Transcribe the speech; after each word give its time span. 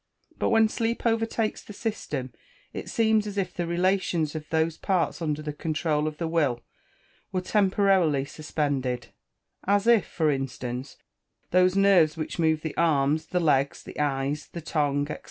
But 0.39 0.49
when 0.49 0.67
sleep 0.67 1.05
overtakes 1.05 1.61
the 1.61 1.73
system, 1.73 2.33
it 2.73 2.89
seems 2.89 3.27
as 3.27 3.37
if 3.37 3.53
the 3.53 3.67
relations 3.67 4.33
of 4.33 4.49
those 4.49 4.75
parts 4.75 5.21
under 5.21 5.43
the 5.43 5.53
controul 5.53 6.07
of 6.07 6.17
the 6.17 6.27
will 6.27 6.61
were 7.31 7.41
temporarily 7.41 8.25
suspended; 8.25 9.09
as 9.65 9.85
if, 9.85 10.07
for 10.07 10.31
instance, 10.31 10.97
those 11.51 11.75
nerves 11.75 12.17
which 12.17 12.39
move 12.39 12.61
the 12.63 12.75
arms, 12.77 13.27
the 13.27 13.39
legs, 13.39 13.83
the 13.83 13.99
eyes, 13.99 14.47
the 14.47 14.59
tongue, 14.61 15.05
&c. 15.05 15.17